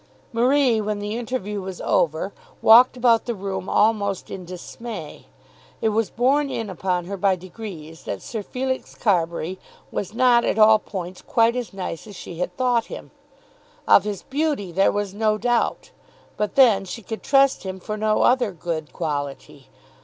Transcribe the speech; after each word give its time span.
Marie, 0.33 0.81
when 0.81 0.97
the 0.97 1.15
interview 1.15 1.61
was 1.61 1.79
over, 1.81 2.33
walked 2.59 2.97
about 2.97 3.25
the 3.25 3.35
room 3.35 3.69
almost 3.69 4.31
in 4.31 4.45
dismay. 4.45 5.27
It 5.79 5.89
was 5.89 6.09
borne 6.09 6.49
in 6.49 6.71
upon 6.71 7.05
her 7.05 7.17
by 7.17 7.35
degrees 7.35 8.01
that 8.05 8.23
Sir 8.23 8.41
Felix 8.41 8.95
Carbury 8.95 9.59
was 9.91 10.11
not 10.15 10.43
at 10.43 10.57
all 10.57 10.79
points 10.79 11.21
quite 11.21 11.55
as 11.55 11.71
nice 11.71 12.07
as 12.07 12.15
she 12.15 12.39
had 12.39 12.57
thought 12.57 12.85
him. 12.85 13.11
Of 13.87 14.03
his 14.03 14.23
beauty 14.23 14.71
there 14.71 14.91
was 14.91 15.13
no 15.13 15.37
doubt; 15.37 15.91
but 16.35 16.55
then 16.55 16.83
she 16.85 17.03
could 17.03 17.21
trust 17.21 17.61
him 17.61 17.79
for 17.79 17.95
no 17.95 18.23
other 18.23 18.51
good 18.51 18.91
quality. 18.91 19.69